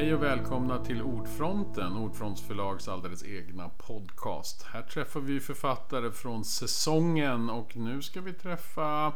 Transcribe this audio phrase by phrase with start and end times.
[0.00, 4.62] Hej och välkomna till Ordfronten, Ordfronts förlags alldeles egna podcast.
[4.62, 9.12] Här träffar vi författare från säsongen och nu ska vi träffa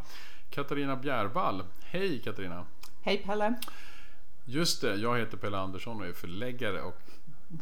[0.50, 1.62] Katarina Bjärvall.
[1.84, 2.66] Hej Katarina!
[3.02, 3.54] Hej Pelle!
[4.44, 7.00] Just det, jag heter Pelle Andersson och är förläggare och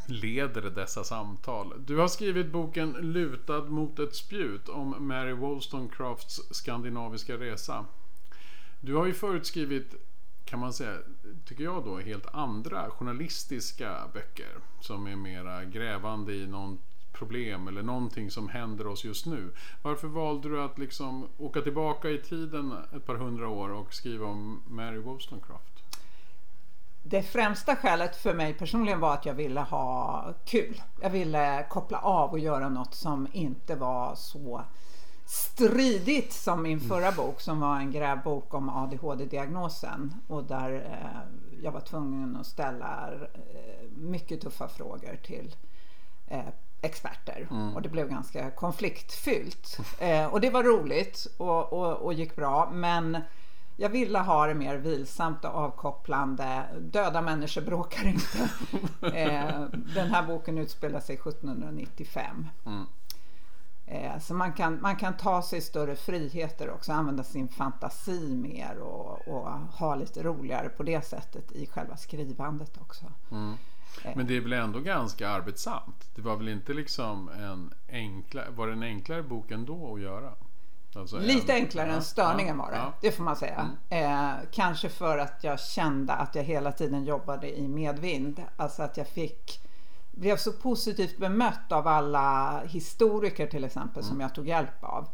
[0.06, 1.74] leder dessa samtal.
[1.78, 7.84] Du har skrivit boken Lutad mot ett spjut om Mary Wollstonecrafts skandinaviska resa.
[8.80, 9.94] Du har ju förut skrivit
[10.52, 10.98] kan man säga,
[11.44, 16.80] tycker jag då, helt andra journalistiska böcker som är mera grävande i något
[17.12, 19.50] problem eller någonting som händer oss just nu.
[19.82, 24.26] Varför valde du att liksom åka tillbaka i tiden ett par hundra år och skriva
[24.26, 25.82] om Mary Wollstonecraft?
[27.02, 30.82] Det främsta skälet för mig personligen var att jag ville ha kul.
[31.00, 34.64] Jag ville koppla av och göra något som inte var så
[35.24, 41.72] stridigt som min förra bok som var en grävbok om ADHD-diagnosen och där eh, jag
[41.72, 45.56] var tvungen att ställa eh, mycket tuffa frågor till
[46.26, 46.48] eh,
[46.80, 47.74] experter mm.
[47.74, 49.78] och det blev ganska konfliktfyllt.
[50.30, 53.18] Och det var roligt och, och, och, gick bra men
[53.76, 56.62] jag ville ha det mer vilsamt och avkopplande.
[56.80, 58.50] Döda människor bråkar inte.
[59.94, 62.48] Den här boken utspelar sig 1795.
[62.66, 62.86] Mm.
[63.92, 68.78] Eh, så man kan, man kan ta sig större friheter också, använda sin fantasi mer
[68.78, 73.04] och, och ha lite roligare på det sättet i själva skrivandet också.
[73.30, 73.54] Mm.
[74.04, 74.12] Eh.
[74.16, 76.08] Men det är väl ändå ganska arbetsamt?
[76.14, 80.32] Det var väl inte liksom en enklare, var det en enklare bok ändå att göra?
[80.94, 82.92] Alltså Lite en, enklare ja, än störningen ja, var det, ja.
[83.00, 83.70] det får man säga.
[83.90, 84.30] Mm.
[84.30, 88.42] Eh, kanske för att jag kände att jag hela tiden jobbade i medvind.
[88.56, 89.60] Alltså att jag fick
[90.12, 94.08] blev så positivt bemött av alla historiker till exempel mm.
[94.08, 95.08] som jag tog hjälp av.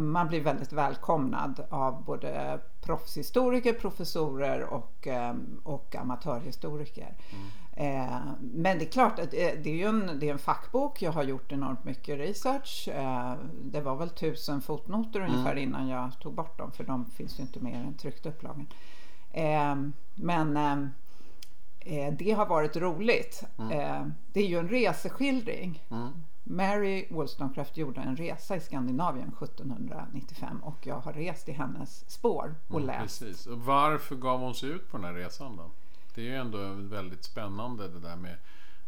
[0.00, 7.16] Man blir väldigt välkomnad av både proffshistoriker, professorer och, eh, och amatörhistoriker.
[7.30, 7.46] Mm.
[7.72, 11.02] Eh, men det är klart att det är ju en, det är en fackbok.
[11.02, 12.88] Jag har gjort enormt mycket research.
[12.88, 15.32] Eh, det var väl tusen fotnoter mm.
[15.32, 18.66] ungefär innan jag tog bort dem för de finns ju inte i den tryckta upplagan.
[20.14, 20.88] Men eh,
[22.18, 23.42] det har varit roligt.
[23.58, 23.72] Mm.
[23.72, 25.84] Eh, det är ju en reseskildring.
[25.90, 26.08] Mm.
[26.44, 32.54] Mary Wollstonecraft gjorde en resa i Skandinavien 1795 och jag har rest i hennes spår
[32.68, 33.20] och mm, läst.
[33.20, 33.46] Precis.
[33.46, 35.70] Och varför gav hon sig ut på den här resan då?
[36.14, 38.36] Det är ju ändå väldigt spännande det där med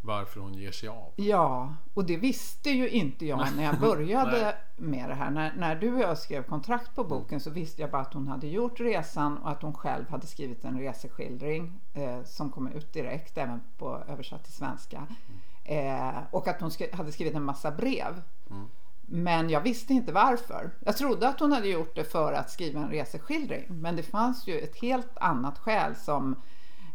[0.01, 1.13] varför hon ger sig av.
[1.17, 5.31] Ja, och det visste ju inte jag när jag började med det här.
[5.31, 7.41] När, när du och jag skrev kontrakt på boken mm.
[7.41, 10.65] så visste jag bara att hon hade gjort resan och att hon själv hade skrivit
[10.65, 14.97] en reseskildring eh, som kom ut direkt, även på översatt till svenska.
[14.97, 16.09] Mm.
[16.11, 18.23] Eh, och att hon skri hade skrivit en massa brev.
[18.51, 18.69] Mm.
[19.13, 20.71] Men jag visste inte varför.
[20.81, 23.65] Jag trodde att hon hade gjort det för att skriva en reseskildring.
[23.69, 26.37] Men det fanns ju ett helt annat skäl som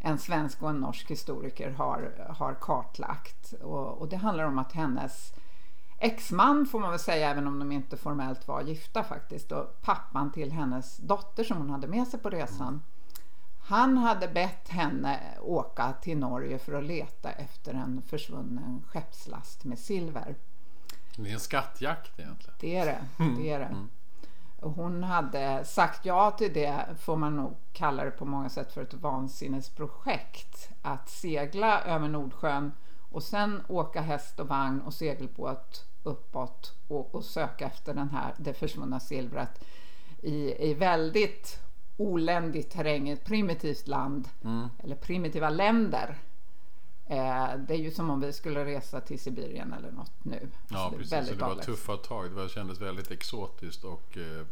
[0.06, 3.54] en svensk och en norsk historiker har, har kartlagt.
[3.54, 5.34] Och, och det handlar om att hennes
[6.00, 10.32] exman får man väl säga, även om de inte formellt var gifta faktiskt, och pappan
[10.32, 12.82] till hennes dotter som hon hade med sig på resan.
[13.60, 19.80] Han hade bett henne åka till Norge för att leta efter en försvunnen skeppslast med
[19.80, 20.36] silver.
[21.18, 22.56] Det är en skattjakt egentligen.
[22.60, 23.26] Det är det.
[23.38, 23.66] det, är det.
[23.66, 23.90] Mm
[24.70, 28.82] hon hade sagt ja till det, får man nog kalla det på många sätt för
[28.82, 30.70] ett vansinnesprojekt.
[30.82, 32.72] Att segla över Nordsjön
[33.12, 38.34] och sen åka häst och vagn och segelbåt uppåt och, och söka efter den här,
[38.38, 39.64] det försvunna silvret
[40.22, 41.60] i, i väldigt
[41.98, 44.68] oländig terräng, ett primitivt land, mm.
[44.84, 46.18] eller primitiva länder.
[47.08, 50.50] Eh, det är ju som om vi skulle resa till Sibirien eller något nu.
[50.70, 51.10] Ja, precis.
[51.10, 52.36] Det, det var tuffa tag.
[52.36, 54.46] Det kändes väldigt exotiskt och eh,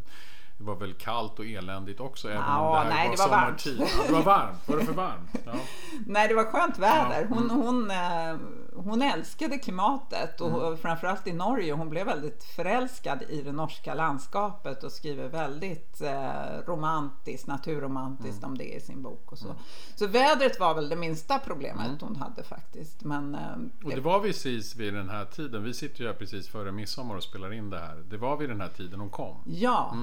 [0.63, 3.21] det var väl kallt och eländigt också även ja, om det här nej, var, det
[3.21, 3.77] var sommartid.
[3.77, 3.91] Varmt.
[3.97, 4.67] Ja, det var varmt.
[4.67, 5.29] Var det för varmt?
[5.45, 5.51] Ja.
[6.07, 7.27] nej, det var skönt väder.
[7.29, 7.57] Hon, mm.
[7.57, 8.37] hon, eh,
[8.75, 10.77] hon älskade klimatet och mm.
[10.77, 11.73] framförallt i Norge.
[11.73, 18.51] Hon blev väldigt förälskad i det norska landskapet och skriver väldigt eh, romantiskt, naturromantiskt mm.
[18.51, 19.31] om det i sin bok.
[19.31, 19.45] Och så.
[19.45, 19.57] Mm.
[19.95, 21.97] så vädret var väl det minsta problemet mm.
[21.99, 23.03] hon hade faktiskt.
[23.03, 25.63] Men, eh, och det var precis vid den här tiden.
[25.63, 28.03] Vi sitter ju här precis före midsommar och spelar in det här.
[28.09, 29.43] Det var vid den här tiden hon kom.
[29.45, 29.95] Ja.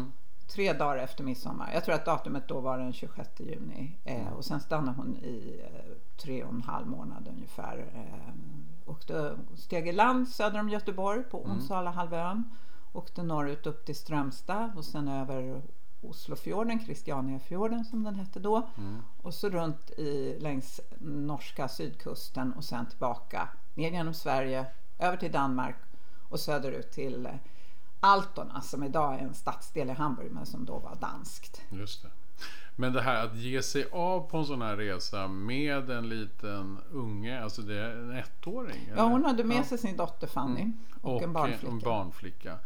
[0.50, 1.70] Mm tre dagar efter midsommar.
[1.74, 3.98] Jag tror att datumet då var den 26 juni.
[4.04, 7.78] Eh, och sen stannade hon i eh, tre och en halv månad ungefär.
[7.94, 8.34] Eh,
[8.86, 11.56] åkte, steg i land söder om Göteborg på mm.
[11.56, 12.44] Onsalahalvön.
[12.92, 15.62] Åkte norrut upp till Strömstad och sen över
[16.00, 18.68] Oslofjorden, Christianiafjorden som den hette då.
[18.78, 19.02] Mm.
[19.22, 24.66] Och så runt i, längs norska sydkusten och sen tillbaka ner genom Sverige,
[24.98, 25.76] över till Danmark
[26.28, 27.28] och söderut till
[28.00, 31.62] Altona som idag är en stadsdel i Hamburg men som då var danskt.
[31.70, 32.08] Just det.
[32.76, 36.78] Men det här att ge sig av på en sån här resa med en liten
[36.92, 38.84] unge, alltså det är en ettåring?
[38.86, 38.96] Eller?
[38.96, 41.72] Ja, hon hade med sig sin dotter Fanny och, och, en barnflicka.
[41.72, 42.58] En barnflicka.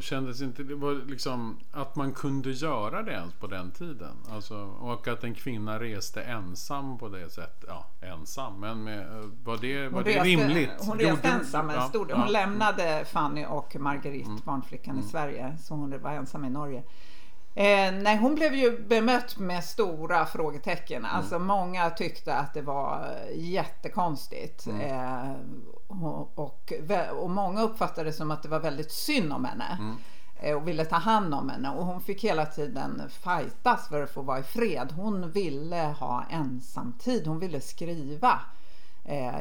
[0.00, 4.16] Kändes inte det var liksom att man kunde göra det ens på den tiden?
[4.30, 7.64] Alltså, och att en kvinna reste ensam på det sättet.
[7.68, 9.06] Ja, ensam, men med,
[9.44, 10.70] var det, var det reste, rimligt?
[10.78, 14.40] Hon reste ensam, men ja, stod, hon ja, lämnade Fanny och Marguerite, mm.
[14.44, 15.06] barnflickan, mm.
[15.06, 15.56] i Sverige.
[15.60, 16.82] Så hon var ensam i Norge.
[17.54, 21.04] Eh, nej, hon blev ju bemött med stora frågetecken.
[21.04, 21.16] Mm.
[21.16, 24.66] Alltså många tyckte att det var jättekonstigt.
[24.66, 24.80] Mm.
[24.80, 25.32] Eh,
[25.88, 26.72] och, och,
[27.20, 29.78] och, många uppfattade det som att det var väldigt synd om henne.
[29.78, 29.96] Mm.
[30.40, 31.70] Eh, och ville ta hand om henne.
[31.70, 34.92] Och hon fick hela tiden fightas för att få vara i fred.
[34.92, 37.26] Hon ville ha ensamtid.
[37.26, 38.40] Hon ville skriva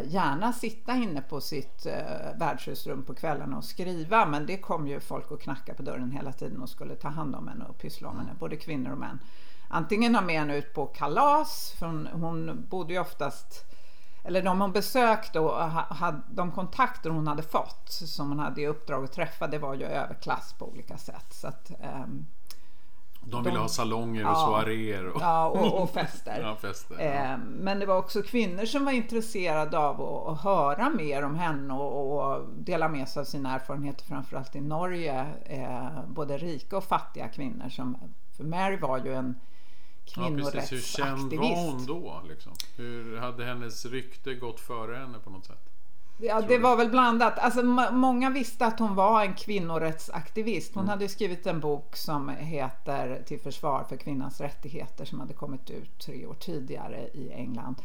[0.03, 1.93] gärna sitta inne på sitt eh,
[2.35, 4.25] värdshusrum på kvällarna och skriva.
[4.25, 7.35] Men det kom ju folk och knackade på dörren hela tiden och skulle ta hand
[7.35, 9.19] om henne och pyssla om henne, både kvinnor och män.
[9.67, 13.65] Antingen ha med henne ut på kalas, för hon, hon bodde ju oftast
[14.23, 18.67] eller de hon besökte och hade, de kontakter hon hade fått som hon hade i
[18.67, 21.33] uppdrag att träffa det var ju överklass på olika sätt.
[21.33, 21.71] Så att,
[22.03, 22.25] um,
[23.21, 25.07] de ville de, ha salonger och ja, soaréer.
[25.07, 26.39] Och, ja, och, och fester.
[26.41, 27.05] ja, fester ja.
[27.05, 31.35] Eh, men det var också kvinnor som var intresserade av att, att höra mer om
[31.35, 35.27] henne och, och, dela med sig av sina erfarenheter framförallt i Norge.
[35.45, 37.69] Eh, både rika och fattiga kvinnor.
[37.69, 37.97] Som,
[38.37, 39.39] för Mary var ju en
[40.05, 40.99] kvinnorättsaktivist.
[40.99, 42.21] Ja, Hur känd var hon då?
[42.29, 42.53] Liksom?
[42.77, 45.68] Hur hade hennes rykte gått före henne på något sätt?
[46.21, 47.39] Ja, det var väl blandat.
[47.39, 50.75] Alltså, många visste att hon var en kvinnorättsaktivist.
[50.75, 50.89] Hon mm.
[50.89, 55.99] hade skrivit en bok som heter Till försvar för kvinnans rättigheter som hade kommit ut
[55.99, 57.75] tre år tidigare i England.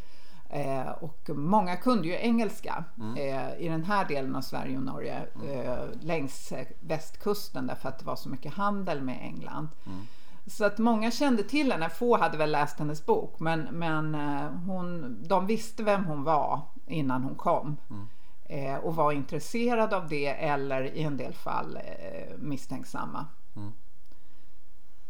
[0.49, 3.17] Eh, och många kunde ju engelska mm.
[3.17, 5.61] eh, i den här delen av Sverige och Norge mm.
[5.61, 9.69] eh, längs västkusten därför att det var så mycket handel med England.
[9.87, 10.01] Mm.
[10.47, 11.91] Så att många kände till henne.
[11.91, 16.61] Få hade väl läst hennes bok men, men eh, hon, de visste vem hon var
[16.87, 17.77] innan hon kom.
[17.91, 18.07] Mm
[18.45, 23.27] eh, och var intresserad av det eller i en del fall eh, misstänksamma.
[23.57, 23.73] Mm.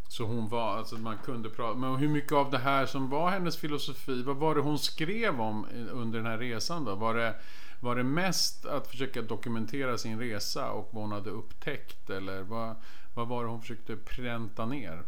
[0.09, 3.31] Så hon var, alltså man kunde prata, men hur mycket av det här som var
[3.31, 6.95] hennes filosofi, vad var det hon skrev om eh, under den här resan då?
[6.95, 7.35] Var det,
[7.81, 12.75] var det mest att försöka dokumentera sin resa och vad hon hade upptäckt eller vad,
[13.15, 15.03] vad var det hon försökte pränta ner?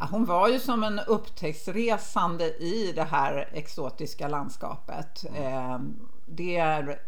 [0.00, 5.24] Ja, hon var ju som en upptäcktsresande i det här exotiska landskapet.
[5.28, 5.42] Mm.
[5.42, 5.78] Eh,
[6.26, 7.02] det är,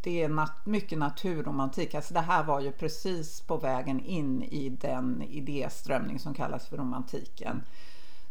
[0.00, 1.94] det är nat mycket naturromantik.
[1.94, 6.76] Alltså det här var ju precis på vägen in i den idéströmning som kallas för
[6.76, 7.62] romantiken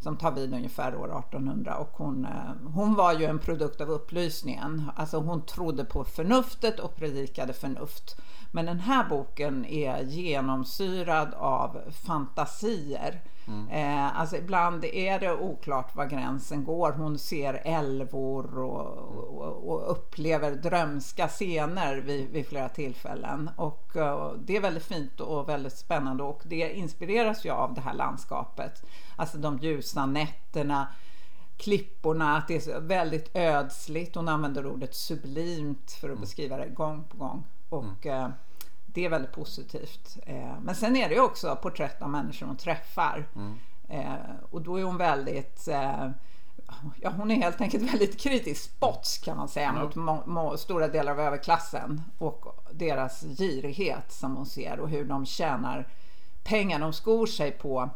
[0.01, 3.89] som tar vid ungefär år 1800 och hon, eh, hon var ju en produkt av
[3.89, 4.91] upplysningen.
[4.95, 8.17] Alltså hon trodde på förnuftet och predikade förnuft.
[8.51, 13.69] Men den här boken är genomsyrad av fantasier Mm.
[13.69, 16.91] Eh, alltså ibland är det oklart var gränsen går.
[16.91, 18.97] Hon ser älvor och,
[19.41, 23.49] och, och upplever drömska scener vid, vid flera tillfällen.
[23.55, 27.73] Och, och eh, det är väldigt fint och väldigt spännande och det inspireras ju av
[27.73, 28.83] det här landskapet.
[29.15, 30.87] Alltså de ljusa nätterna
[31.57, 34.15] klipporna, att det är väldigt ödsligt.
[34.15, 36.21] Hon använder ordet sublimt för att mm.
[36.21, 37.43] beskriva det gång på gång.
[37.69, 38.31] Och mm.
[38.93, 40.17] Det är väldigt positivt.
[40.25, 43.27] Eh, men sen är det ju också porträtt av människor hon träffar.
[43.35, 43.57] Mm.
[43.89, 46.09] Eh, och då är hon väldigt eh,
[47.01, 50.19] Ja, hon är helt enkelt väldigt kritisk spots kan man säga mm.
[50.25, 55.87] mot stora delar av överklassen och deras girighet som hon ser och hur de tjänar
[56.43, 56.79] pengar.
[56.79, 57.89] De skor sig på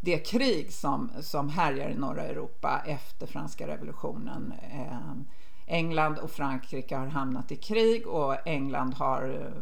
[0.00, 4.54] det krig som, som härjar i norra Europa efter franska revolutionen.
[5.66, 9.52] England och Frankrike har hamnat i krig och England har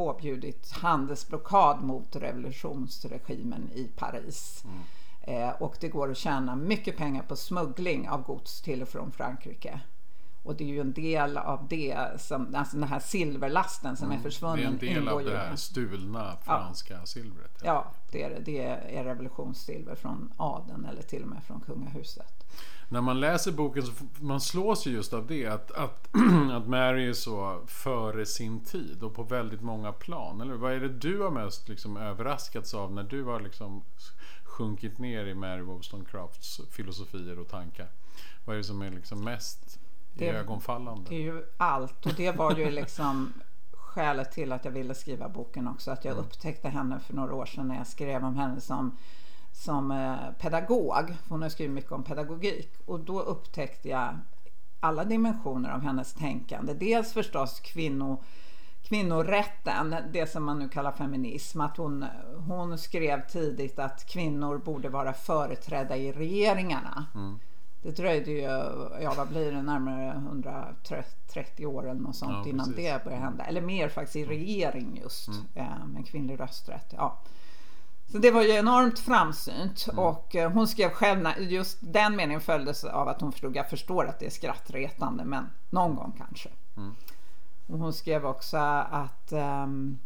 [0.00, 4.64] påbjudit handelsblockad mot revolutionsregimen i Paris.
[4.64, 4.80] Mm.
[5.20, 9.12] Eh, och det går att tjäna mycket pengar på smuggling av gods till och från
[9.12, 9.80] Frankrike.
[10.42, 14.18] Och det är ju en del av det, som, alltså den här silverlasten som mm.
[14.18, 14.78] är försvunnen.
[14.80, 17.06] Det är en del av det här stulna franska ja.
[17.06, 17.60] silvret.
[17.64, 18.58] Ja, det är, det
[18.96, 22.44] är revolutionssilver från adeln eller till och med från kungahuset
[22.90, 25.46] när man läser boken så man slås ju just av det.
[25.46, 26.08] Att, att,
[26.52, 30.40] att Mary är så före sin tid och på väldigt många plan.
[30.40, 33.82] Eller Vad är det du har mest liksom överraskats av när du har liksom
[34.44, 37.88] sjunkit ner i Mary Wollstonecrafts filosofier och tankar?
[38.44, 39.78] Vad är det som är liksom mest
[40.14, 41.08] det, ögonfallande?
[41.08, 43.32] Det är ju allt och det var ju liksom
[43.72, 45.90] skälet till att jag ville skriva boken också.
[45.90, 46.24] Att jag mm.
[46.24, 48.96] upptäckte henne för några år sedan när jag skrev om henne som
[49.52, 51.16] som eh, pedagog.
[51.28, 54.18] Hon har skrivit mycket om pedagogik och då upptäckte jag
[54.80, 56.74] alla dimensioner av hennes tänkande.
[56.74, 58.22] Dels förstås kvinno,
[58.82, 61.60] kvinnorätten, det som man nu kallar feminism.
[61.60, 62.04] Att hon,
[62.46, 67.06] hon skrev tidigt att kvinnor borde vara företrädda i regeringarna.
[67.14, 67.38] Mm.
[67.82, 68.40] Det dröjde ju,
[69.02, 72.84] ja vad blir det, närmare 130 år eller något sånt ja, innan precis.
[72.84, 73.44] det började hända.
[73.44, 75.46] Eller mer faktiskt i regering just, mm.
[75.54, 76.94] eh, med kvinnlig rösträtt.
[76.96, 77.18] Ja.
[78.12, 80.04] Så det var ju enormt framsynt mm.
[80.04, 84.06] och eh, hon skrev själv, just den meningen följdes av att hon förstod, jag förstår
[84.06, 86.48] att det är skrattretande men någon gång kanske.
[86.76, 86.94] Mm.
[87.66, 89.98] Och hon skrev också att um,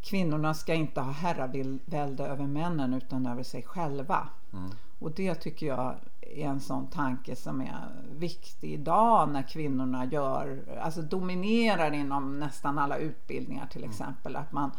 [0.00, 4.28] kvinnorna ska inte ha herravälde över männen utan över sig själva.
[4.52, 4.70] Mm.
[4.98, 10.64] Och det tycker jag är en sån tanke som är viktig idag när kvinnorna gör,
[10.80, 13.90] alltså dominerar inom nästan alla utbildningar till mm.
[13.90, 14.36] exempel.
[14.36, 14.70] Att man,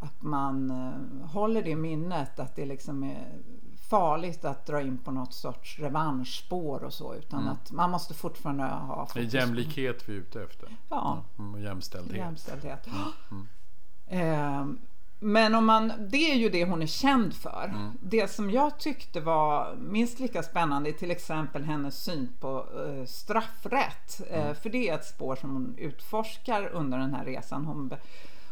[0.00, 3.28] att man uh, håller det i minnet att det liksom är
[3.90, 7.52] farligt att dra in på något sorts revanschspår och så utan mm.
[7.52, 10.68] att man måste fortfarande ha Det är jämlikhet vi är ute efter.
[10.88, 11.24] Ja.
[11.38, 12.16] Mm, och jämställdhet.
[12.16, 12.88] jämställdhet.
[13.30, 13.46] Mm.
[14.06, 14.66] Eh,
[15.22, 17.64] men om man, det är ju det hon är känd för.
[17.64, 17.98] Mm.
[18.02, 23.04] Det som jag tyckte var minst lika spännande är till exempel hennes syn på eh,
[23.06, 24.20] straffrätt.
[24.30, 24.54] Eh, mm.
[24.54, 27.64] för det är ett spår som hon utforskar under den här resan.
[27.64, 27.94] Hon,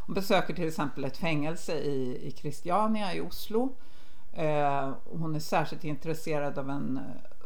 [0.09, 3.77] hon besöker till exempel ett fängelse i, i Christiania i Oslo.
[4.33, 7.01] Eh, hon är särskilt intresserad av en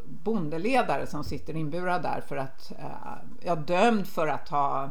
[0.04, 2.86] bondeledare som sitter inburad där för att, eh,
[3.40, 4.90] ja, dömd för att ha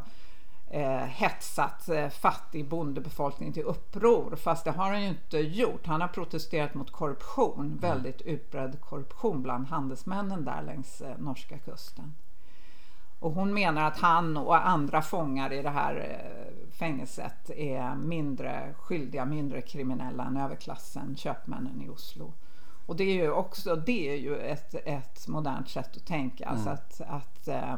[0.70, 4.36] eh, hetsat eh, fattig bondebefolkning till uppror.
[4.36, 5.86] Fast det har han ju inte gjort.
[5.86, 7.78] Han har protesterat mot korruption, mm.
[7.78, 12.14] väldigt utbredd korruption bland handelsmännen där längs eh, norska kusten.
[13.22, 18.74] Och hon menar att han och andra fångar i det här eh, fängelset är mindre
[18.78, 22.34] skyldiga, mindre kriminella än överklassen, köpmännen i Oslo.
[22.86, 26.46] Och det är ju också det är ju ett, ett modernt sätt att tänka.
[26.48, 26.80] Alltså mm.
[26.84, 27.76] Alltså att, att eh,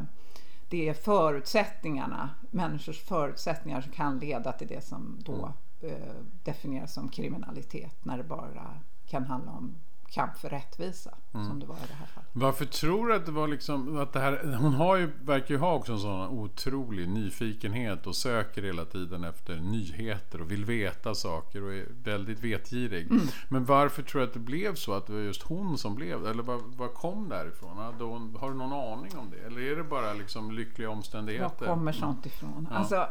[0.70, 5.96] det är förutsättningarna, människors förutsättningar som kan leda till det som då mm.
[5.96, 9.76] eh, definieras som kriminalitet när det bara kan handla om
[10.14, 11.48] kamp för rättvisa mm.
[11.48, 12.30] som det var i det här fallet.
[12.34, 15.60] Varför tror du att det var liksom att det här, hon har ju, verkar ju
[15.60, 21.16] ha också en sån otrolig nyfikenhet och söker hela tiden efter nyheter och vill veta
[21.16, 23.12] saker och är väldigt vetgirig.
[23.12, 23.28] Mm.
[23.50, 26.28] Men varför tror du att det blev så att det var just hon som blev
[26.28, 27.78] Eller var, var kom det ifrån?
[27.78, 29.48] Har, har du någon aning om det?
[29.48, 31.66] Eller är det bara liksom lyckliga omständigheter?
[31.66, 32.68] Var kommer sånt ifrån?
[32.70, 32.76] Ja.
[32.76, 33.08] Alltså,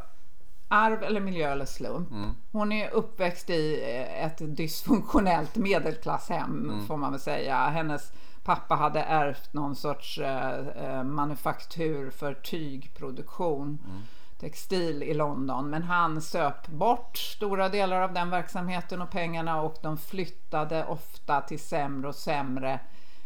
[0.72, 2.10] arv eller miljö eller slump.
[2.10, 2.30] Mm.
[2.52, 6.86] Hon är uppväxt i eh, ett dysfunktionellt medelklasshem mm.
[6.86, 7.56] får man väl säga.
[7.56, 8.12] Hennes
[8.44, 13.78] pappa hade ärvt någon sorts eh, eh, manufaktur för tygproduktion.
[13.86, 14.02] Mm.
[14.40, 19.76] textil i London men han söp bort stora delar av den verksamheten och pengarna och
[19.82, 22.80] de flyttade ofta till sämre och sämre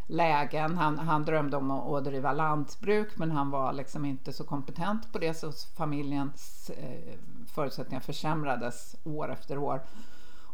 [0.07, 0.77] lägen.
[0.79, 5.19] Han, han drömde om att, driva lantbruk men han var liksom inte så kompetent på
[5.19, 7.19] det så familjens eh,
[7.55, 9.81] förutsättningar försämrades år efter år.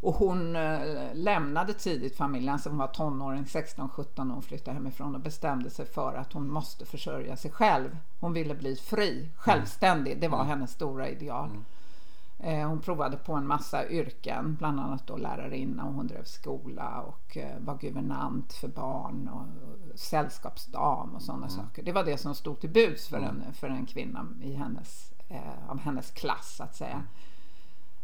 [0.03, 0.79] Och hon eh,
[1.13, 5.85] lämnade tidigt familjen, så hon var tonåring, 16-17 när hon flyttade hemifrån och bestämde sig
[5.85, 7.97] för att hon måste försörja sig själv.
[8.19, 10.49] Hon ville bli fri, självständig, det var mm.
[10.49, 11.49] hennes stora ideal.
[12.45, 17.01] Eh, hon provade på en massa yrken, bland annat då lärarinna och hon drev skola
[17.01, 19.45] och eh, var guvernant för barn och
[19.99, 21.57] sällskapsdam och sådana mm.
[21.57, 21.83] saker.
[21.83, 23.41] Det var det som stod till buds för, mm.
[23.47, 27.03] en, för en kvinna i hennes, eh, av hennes klass så att säga.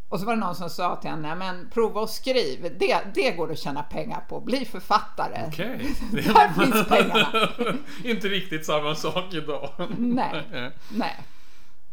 [0.10, 3.32] Och så var det någon som sa till henne, men prova och skriv, det, det
[3.32, 5.46] går att tjäna pengar på, bli författare.
[5.48, 5.96] Okej.
[6.12, 6.34] Okay.
[6.34, 7.50] Där finns pengarna.
[8.04, 9.70] Inte riktigt samma sak idag.
[9.98, 10.44] nej,
[10.92, 11.16] nej.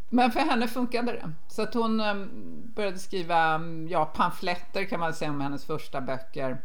[0.09, 1.31] Men för henne funkade det.
[1.47, 2.29] Så att hon um,
[2.75, 6.61] började skriva ja, pamfletter kan man säga om hennes första böcker.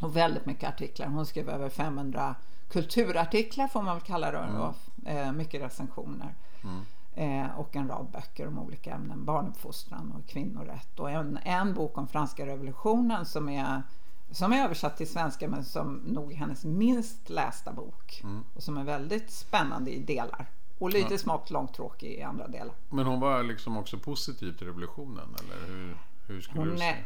[0.00, 1.06] Och väldigt mycket artiklar.
[1.06, 2.34] Hon skrev över 500
[2.72, 4.38] kulturartiklar får man väl kalla det.
[4.38, 4.60] Mm.
[4.60, 4.76] Och,
[5.06, 6.34] eh, mycket recensioner.
[6.64, 6.84] Mm.
[7.14, 9.24] Eh, och en rad böcker om olika ämnen.
[9.24, 11.00] Barnuppfostran och kvinnorätt.
[11.00, 13.82] Och en, en bok om franska revolutionen som är
[14.30, 18.20] som är översatt till svenska men som nog är hennes minst lästa bok.
[18.24, 18.44] Mm.
[18.54, 20.46] Och som är väldigt spännande i delar.
[20.82, 21.18] Och lite ja.
[21.18, 22.74] smått långtråkig i andra delar.
[22.90, 25.36] Men hon var liksom också positiv till revolutionen?
[25.40, 25.96] Eller hur,
[26.26, 26.96] hur skulle hon du säga?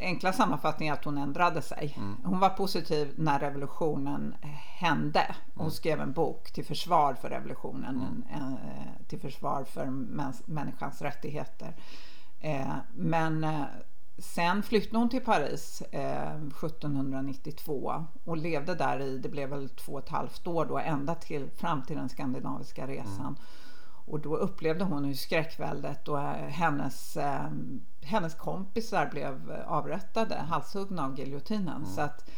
[0.00, 1.94] Enkla sammanfattningen är att hon ändrade sig.
[1.96, 2.16] Mm.
[2.24, 4.34] Hon var positiv när revolutionen
[4.78, 5.34] hände.
[5.54, 5.70] Hon mm.
[5.70, 7.96] skrev en bok till försvar för revolutionen.
[7.96, 8.24] Mm.
[8.30, 8.56] En, en,
[9.06, 9.86] till försvar för
[10.46, 11.76] människans rättigheter.
[12.40, 13.64] Eh, men eh,
[14.18, 19.92] Sen flyttade hon till Paris eh, 1792 och levde där i, det blev väl två
[19.92, 23.20] och ett halvt år då, ända till, fram till den skandinaviska resan.
[23.20, 23.36] Mm.
[24.06, 27.50] Och då upplevde hon hur skräckväldet och eh, hennes, eh,
[28.02, 31.76] hennes kompisar blev avrättade, halshuggna av giljotinen.
[31.76, 31.86] Mm.
[31.86, 32.30] Så att,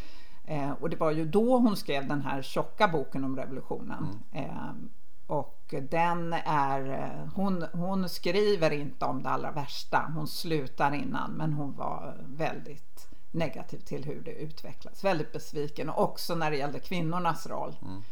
[0.44, 4.06] eh, och det var ju då hon skrev den här tjocka boken om revolutionen.
[4.32, 4.90] Mm.
[5.28, 10.12] Eh, och den är, hon, hon skriver inte om det allra värsta.
[10.14, 15.04] Hon slutar innan men hon var väldigt negativ till hur det utvecklades.
[15.04, 17.76] Väldigt besviken och också när det gällde kvinnornas roll.
[17.82, 18.02] Mm.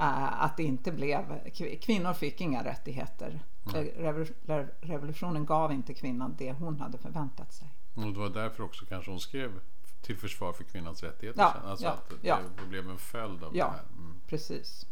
[0.00, 1.50] Uh, att det inte blev,
[1.80, 3.40] kvinnor fick inga rättigheter.
[3.74, 4.26] Mm.
[4.80, 7.68] Revolutionen gav inte kvinnan det hon hade förväntat sig.
[7.94, 9.60] Och det var därför också kanske hon skrev
[10.02, 11.40] till försvar för kvinnans rättigheter.
[11.40, 12.38] Ja, alltså ja, att det, ja.
[12.68, 13.82] blev en följd av ja, det här.
[13.98, 14.20] Mm.
[14.26, 14.86] precis.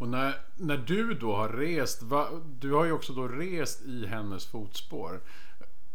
[0.00, 2.26] Och när, när du då har rest, va,
[2.60, 5.20] du har ju också då rest i hennes fotspår.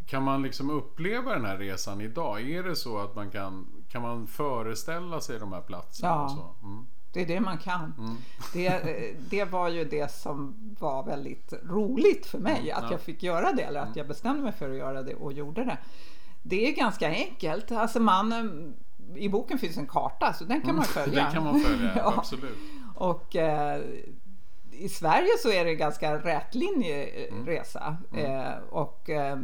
[0.06, 2.50] Kan man liksom uppleva den här resan idag?
[2.50, 6.10] Är det så att man kan, kan man föreställa sig de här platserna?
[6.12, 6.24] Ja.
[6.24, 6.68] Och så?
[6.68, 6.86] Mm.
[7.14, 7.94] Det är det man kan.
[7.98, 8.16] Mm.
[8.54, 12.92] Det, det var ju det som var väldigt roligt för mig, Mm, att ja.
[12.92, 15.64] jag fick göra det, eller att jag bestämde mig för att göra det och gjorde
[15.64, 15.78] det.
[16.44, 17.72] Det är ganska enkelt.
[17.72, 21.24] Alltså man, eh, I boken finns en karta, så den kan man följa.
[21.24, 22.14] Den kan man följa, Ja.
[22.18, 22.58] absolut.
[22.96, 23.82] Och eh,
[24.72, 27.46] i Sverige så är det en ganska rätlinjig Mm.
[27.46, 27.98] resa.
[28.14, 29.38] Eh, och eh,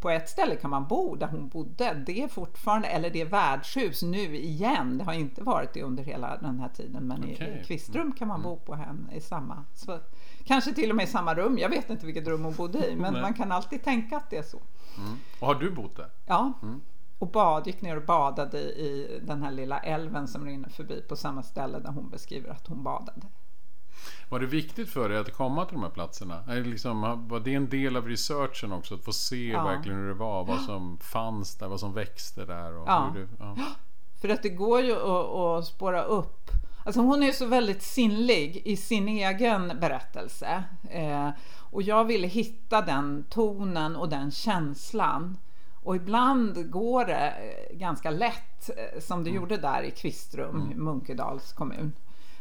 [0.00, 2.02] på ett ställe kan man bo där hon bodde.
[2.06, 4.98] Det är fortfarande, eller det är värdshus nu igen.
[4.98, 7.06] Det har inte varit det under hela den här tiden.
[7.06, 7.36] Men Okej.
[7.40, 7.60] Mm.
[7.60, 9.98] i Kvistrum kan man bo på henne i samma, så,
[10.44, 11.58] kanske till och med i samma rum.
[11.58, 12.96] Jag vet inte vilket rum hon bodde i.
[12.96, 14.58] Men man kan alltid tänka att det är så.
[14.98, 15.18] Mm.
[15.40, 16.10] Och har du bott där?
[16.26, 16.52] Ja.
[16.62, 16.80] Mm.
[17.18, 21.16] Och bad, gick ner och badade i den här lilla älven som rinner förbi på
[21.16, 23.26] samma ställe där hon beskriver att hon badade.
[24.28, 26.44] Var det viktigt för dig att komma till de här platserna?
[26.48, 28.94] Är det liksom, var det en del av researchen också?
[28.94, 29.64] Att få se Ja.
[29.64, 30.44] verkligen hur det var?
[30.44, 31.68] Vad som fanns där?
[31.68, 32.76] Vad som växte där?
[32.78, 33.10] Och Ja.
[33.14, 33.56] hur det, ja.
[34.20, 35.26] För att det går ju att,
[35.58, 36.50] att spåra upp.
[36.84, 40.64] Alltså hon är ju så väldigt sinnlig i sin egen berättelse.
[40.90, 41.28] Eh,
[41.70, 45.38] och jag ville hitta den tonen och den känslan.
[45.86, 51.52] Och ibland går det eh, ganska lätt, eh, som det gjorde där i Kvistrum, Munkedals
[51.52, 51.92] kommun.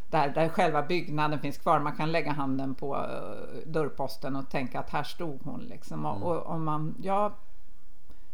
[0.10, 1.80] Där, där själva byggnaden finns kvar.
[1.80, 5.60] Man kan lägga handen på eh, dörrposten och tänka att här stod hon.
[5.60, 6.06] Liksom.
[6.06, 7.32] Och, och, om man, jag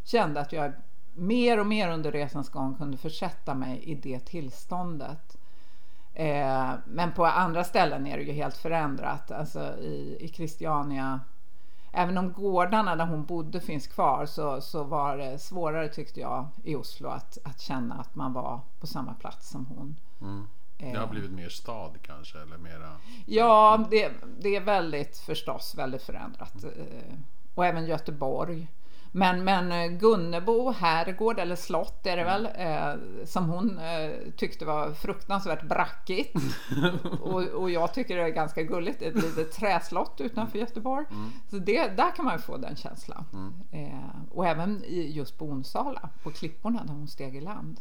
[0.04, 0.72] kände att jag
[1.14, 5.38] mer och mer under resans gång kunde försätta mig i det tillståndet.
[6.14, 9.32] Eh, men på andra ställen är det ju helt förändrat.
[9.32, 11.20] Alltså i, i Christiania,
[11.92, 16.48] även om gårdarna där hon bodde finns kvar så, så var det svårare tyckte jag
[16.64, 19.96] i Oslo att, att känna att man var på samma plats som hon.
[20.22, 20.48] Mm.
[20.78, 22.42] Det har blivit mer stad kanske?
[22.42, 22.92] Eller mera...
[23.26, 26.64] Ja, det, det är väldigt förstås väldigt förändrat.
[26.64, 27.14] Eh,
[27.56, 28.68] Och även Göteborg.
[29.12, 34.66] Men, men eh, Gunnebo herrgård eller slott är det väl eh, som hon eh, tyckte
[34.66, 36.36] var fruktansvärt brackigt.
[37.22, 39.02] och, och jag tycker det är ganska gulligt.
[39.02, 41.06] Ett litet träslott utanför Göteborg.
[41.50, 43.26] Så det, där kan man få den känslan.
[43.72, 47.80] Eh, och även i, just på Onsala, på klipporna där hon steg i land.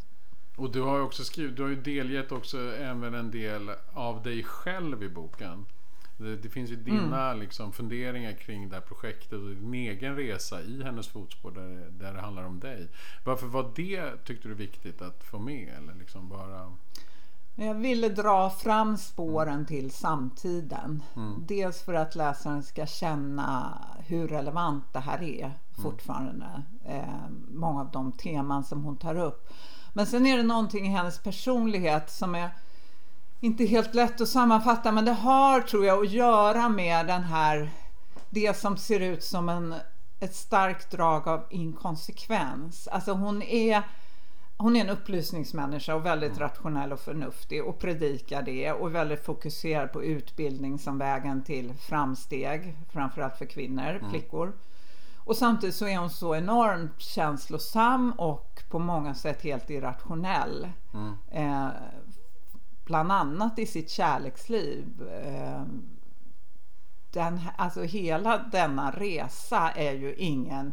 [0.57, 4.23] Och du har ju också skrivit, du har ju delgett också även en del av
[4.23, 5.67] dig själv i boken.
[6.21, 10.61] Det, det finns ju dina liksom, funderingar kring det här projektet och din egen resa
[10.63, 12.89] i hennes fotspår där, det- där det handlar om dig.
[13.25, 15.69] Varför var det, tyckte du, viktigt att få med?
[15.79, 16.73] Eller liksom bara...
[17.55, 21.03] Jag ville dra fram spåren till samtiden.
[21.47, 25.53] Dels för att läsaren ska känna hur relevant det här är
[25.83, 26.63] fortfarande.
[26.87, 29.49] Eh, många av de teman som hon tar upp.
[29.93, 32.51] Men sen är det någonting i hennes personlighet som är
[33.41, 37.71] inte helt lätt att sammanfatta men det har tror jag att göra med den här
[38.31, 39.75] det som ser ut som en,
[40.21, 42.89] ett starkt drag av inkonsekvens.
[42.89, 43.83] Alltså hon är
[44.57, 49.93] hon är en upplysningsmänniska och väldigt rationell och förnuftig och predikar det och väldigt fokuserad
[49.93, 54.53] på utbildning som vägen till framsteg, framförallt för kvinnor, flickor.
[55.25, 60.69] Och samtidigt så är hon så enormt känslosam och på många sätt helt irrationell.
[61.31, 61.69] Eh,
[62.91, 64.85] bland annat i sitt kärleksliv.
[65.25, 65.63] Eh,
[67.13, 70.73] den, alltså hela denna resa är ju ingen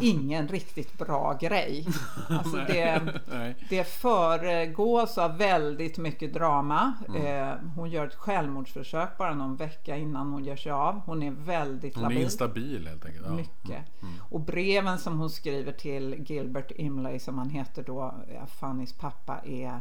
[0.00, 1.86] ingen riktigt bra grej.
[2.28, 3.20] Alltså det,
[3.68, 6.94] det föregås av väldigt mycket drama.
[7.16, 11.00] Eh, hon gör ett självmordsförsök bara någon vecka innan hon ger sig av.
[11.06, 12.22] Hon är väldigt Hon är labil.
[12.22, 13.26] instabil helt enkelt.
[13.26, 13.32] Ja.
[13.32, 13.84] Mycket.
[14.30, 19.40] Och breven som hon skriver till Gilbert Imlay som han heter då, ja, Fannys pappa,
[19.44, 19.80] är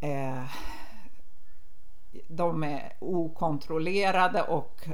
[0.00, 0.42] eh,
[2.28, 4.88] de är okontrollerade och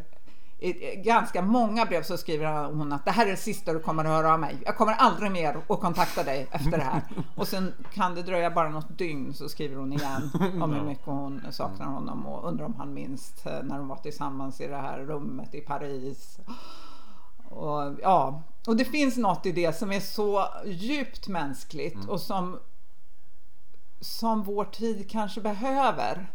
[0.63, 4.05] i ganska många brev så skriver hon att det här är det sista du kommer
[4.05, 4.63] att höra av mig.
[4.65, 7.03] Jag kommer aldrig mer att kontakta dig efter det här.
[7.37, 10.31] Och sen kan det dröja bara något dygn så skriver hon igen
[10.63, 13.97] om hur mycket hon saknar honom och undrar om han minns eh, när de var
[13.97, 16.39] tillsammans i det här rummet i Paris.
[17.49, 22.59] Och, ja, och det finns något i det som är så djupt mänskligt och som,
[24.03, 26.31] som vår tid kanske behöver.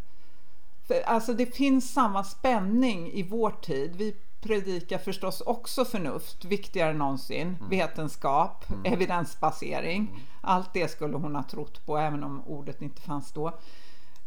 [0.88, 3.96] För, alltså det finns samma spänning i vår tid.
[3.96, 7.48] Vi predikar förstås också förnuft, viktigare än någonsin.
[7.48, 7.70] Mm.
[7.70, 8.94] Vetenskap, mm.
[8.94, 10.08] evidensbasering.
[10.08, 10.22] Mm.
[10.42, 13.48] Allt det skulle hon ha trott på, även om ordet inte fanns då.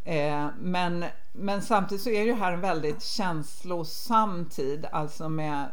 [0.03, 5.71] Eh, men, men samtidigt så är det här en väldigt känslosam tid, alltså med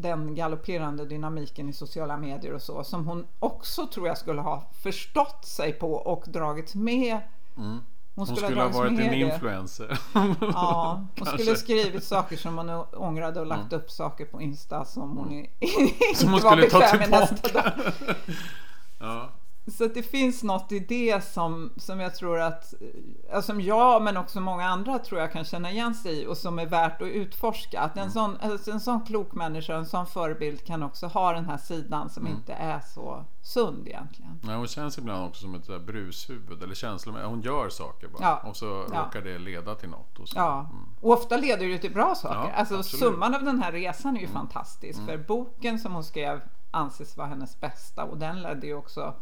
[0.00, 4.70] den galopperande dynamiken i sociala medier och så, som hon också tror jag skulle ha
[4.82, 7.20] förstått sig på och dragits med
[7.56, 7.78] mm.
[8.14, 9.98] Hon skulle, hon skulle ha, varit en influencer.
[10.40, 13.80] Ja, hon skulle skrivit saker som hon ångrade och lagt mm.
[13.80, 15.46] upp saker på Insta som hon mm.
[15.60, 17.72] inte som hon var bekväm med nästa dag.
[18.98, 19.30] ja.
[19.70, 22.74] Så att det finns något i det som, som jag tror att,
[23.42, 26.58] som jag men också många andra tror jag kan känna igen sig i och som
[26.58, 27.80] är värt att utforska.
[27.80, 28.12] Att en, mm.
[28.12, 32.10] sån, alltså en sån klok människa, en sån förebild kan också ha den här sidan
[32.10, 32.38] som mm.
[32.38, 34.40] inte är så sund egentligen.
[34.42, 37.30] Nej, hon känns ibland också som ett där brushuvud eller känslomässigt.
[37.30, 38.42] Hon gör saker bara ja.
[38.48, 39.00] och så ja.
[39.00, 40.18] råkar det leda till något.
[40.18, 40.38] Och så.
[40.38, 40.84] Ja, mm.
[41.00, 42.50] och ofta leder det till bra saker.
[42.50, 43.02] Ja, alltså absolut.
[43.02, 44.36] summan av den här resan är ju mm.
[44.36, 44.98] fantastisk.
[44.98, 45.06] Mm.
[45.06, 49.14] För boken som hon skrev anses vara hennes bästa och den ledde ju också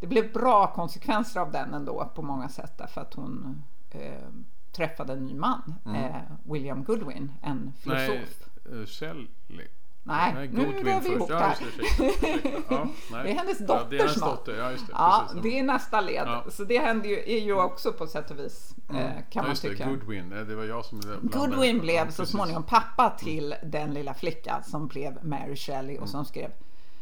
[0.00, 4.28] det blev bra konsekvenser av den ändå på många sätt därför att hon eh,
[4.72, 6.04] träffade en ny man, mm.
[6.04, 8.48] eh, William Goodwin, en filosof.
[8.64, 9.26] Nej, uh, Shelley.
[10.02, 11.56] Nej, nej nu rör vi ihop det här.
[13.10, 14.36] Ja, det är hennes dotter ja, det är hennes snart.
[14.36, 14.58] Dotter.
[14.58, 16.26] Ja, det, ja, det är nästa led.
[16.26, 16.44] Ja.
[16.50, 19.02] Så det händer ju, är ju också på sätt och vis, mm.
[19.02, 19.84] eh, kan man tycka.
[19.84, 23.70] Det, Goodwin, det var jag som Goodwin blev så småningom pappa till mm.
[23.70, 26.08] den lilla flicka som blev Mary Shelley och mm.
[26.08, 26.50] som skrev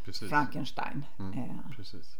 [0.05, 0.29] precis.
[0.29, 1.05] Frankenstein.
[1.19, 1.39] Mm.
[1.39, 1.75] Eh.
[1.75, 2.17] Precis.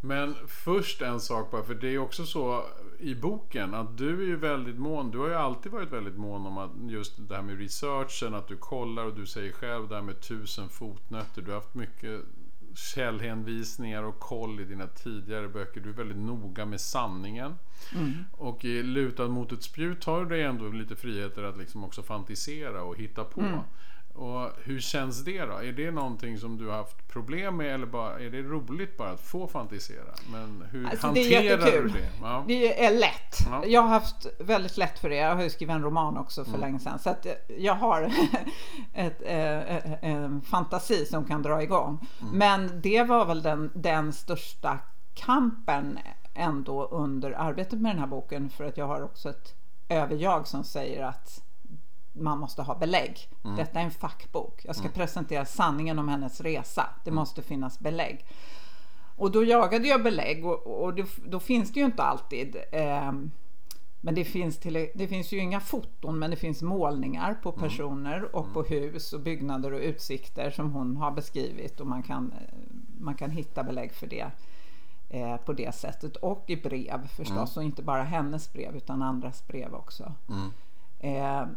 [0.00, 2.64] Men först en sak bara, för det är också så
[2.98, 6.46] i boken att du är ju väldigt mån, du har ju alltid varit väldigt mån
[6.46, 9.94] om att just det här med researchen, att du kollar och du säger själv det
[9.94, 11.42] här med tusen fotnötter.
[11.42, 12.20] Du har haft mycket
[12.74, 15.80] källhänvisningar och koll i dina tidigare böcker.
[15.80, 17.54] Du är väldigt noga med sanningen.
[17.94, 18.12] Mm.
[18.32, 22.02] Och i Lutad mot ett spjut har du dig ändå lite friheter att liksom också
[22.02, 23.40] fantisera och hitta på.
[23.40, 23.60] Mm.
[24.14, 25.52] Och hur känns det då?
[25.52, 29.10] Är det någonting som du har haft problem med eller bara, är det roligt bara
[29.10, 30.14] att få fantisera?
[30.32, 32.08] Men hur alltså, hanterar du det?
[32.22, 32.44] Ja.
[32.48, 33.38] Det är lätt.
[33.50, 33.66] Ja.
[33.66, 35.16] Jag har haft väldigt lätt för det.
[35.16, 36.60] Jag har ju skrivit en roman också för mm.
[36.60, 36.98] länge sedan.
[36.98, 37.26] Så att
[37.58, 38.02] jag har
[38.94, 42.06] ett, äh, en fantasi som kan dra igång.
[42.20, 42.38] Mm.
[42.38, 44.78] Men det var väl den, den största
[45.14, 45.98] kampen
[46.34, 48.50] ändå under arbetet med den här boken.
[48.50, 49.54] För att jag har också ett
[49.88, 51.42] överjag som säger att
[52.12, 53.28] man måste ha belägg.
[53.44, 53.56] Mm.
[53.56, 54.60] Detta är en fackbok.
[54.64, 54.94] Jag ska mm.
[54.94, 56.86] presentera sanningen om hennes resa.
[57.04, 57.20] Det mm.
[57.20, 58.26] måste finnas belägg.
[59.16, 62.56] Och då jagade jag belägg och, och det, då finns det ju inte alltid.
[62.72, 63.12] Eh,
[64.00, 67.60] men det finns, till, det finns ju inga foton men det finns målningar på mm.
[67.60, 68.70] personer och på mm.
[68.70, 72.34] hus och byggnader och utsikter som hon har beskrivit och man kan,
[73.00, 74.30] man kan hitta belägg för det
[75.08, 76.16] eh, på det sättet.
[76.16, 77.64] Och i brev förstås mm.
[77.64, 80.12] och inte bara hennes brev utan andras brev också.
[80.28, 80.50] Mm.
[80.98, 81.48] Eh,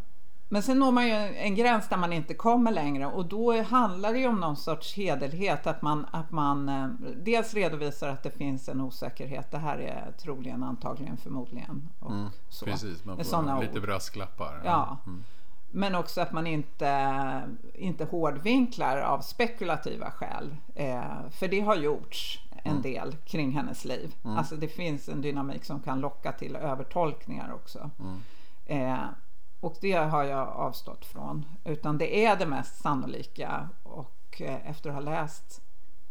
[0.54, 4.14] men sen når man ju en gräns där man inte kommer längre och då handlar
[4.14, 5.68] det ju om någon sorts hederlighet.
[5.68, 6.88] Att man, att man eh,
[7.18, 9.52] dels redovisar att det finns en osäkerhet.
[9.52, 11.90] Det här är troligen, antagligen, förmodligen.
[12.00, 12.66] Och mm, så.
[12.66, 14.62] Precis, man får lite brasklappar.
[14.66, 14.98] Ja.
[15.06, 15.24] Mm.
[15.72, 17.42] Men också att man inte,
[17.74, 20.56] inte hårdvinklar av spekulativa skäl.
[20.76, 22.82] Eh, för det har gjorts en mm.
[22.82, 24.16] del kring hennes liv.
[24.24, 24.38] Mm.
[24.38, 27.90] Alltså det finns en dynamik som kan locka till övertolkningar också.
[28.00, 28.22] Mm.
[28.66, 29.06] Eh,
[29.64, 31.46] och det har jag avstått från.
[31.64, 33.70] Utan det är det mest sannolika.
[33.84, 35.62] Och eh, efter att ha läst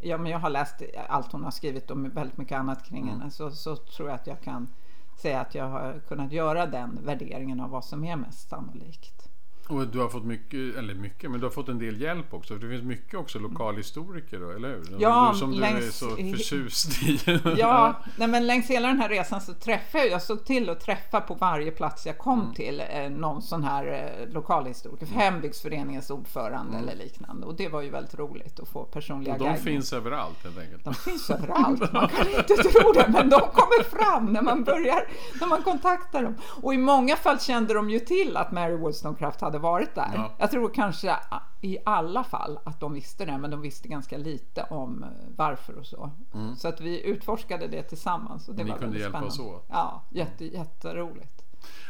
[0.05, 3.09] Ja, men jag har läst allt hon har skrivit och väldigt mycket annat kring mm.
[3.09, 3.31] henne.
[3.31, 4.69] Så, så tror jag att jag kan
[5.17, 9.22] säga att jag har kunnat göra den värderingen av vad som är mest sannolikt.
[9.69, 12.55] Och du har fått mycket, eller mycket, men du har fått en del hjälp också.
[12.55, 14.97] För det finns mycket också lokalhistoriker då, eller hur?
[14.99, 17.21] Ja, du, som längs, du är så förtjust i.
[17.57, 18.03] ja.
[18.17, 21.21] Nej, men längs hela den här resan så träffade jag, jag såg till att träffa
[21.21, 22.55] på varje plats jag kom mm.
[22.55, 25.19] till eh, någon sån här eh, lokalhistoriker, mm.
[25.19, 26.89] hembygdsföreningens ordförande mm.
[26.89, 27.47] eller liknande.
[27.47, 29.55] Och det var ju väldigt roligt att få personliga guider.
[29.55, 30.85] De finns överallt helt enkelt.
[30.85, 35.09] De finns överallt, man kan inte tro det, men de kommer fram när man börjar,
[35.41, 36.35] när man kontaktar dem.
[36.63, 40.11] Och i många fall kände de ju till att Mary Wollstonecraft hade varit där.
[40.15, 40.33] Ja.
[40.39, 41.17] Jag tror kanske
[41.61, 45.79] i alla fall att de visste det, men de visste ganska lite om eh, varför
[45.79, 46.11] och så.
[46.35, 46.57] Mm.
[46.57, 48.49] Så att vi utforskade det tillsammans.
[48.49, 49.67] Och det Ni var kunde hjälpa oss åt?
[49.69, 51.43] Ja, jätte, jätteroligt.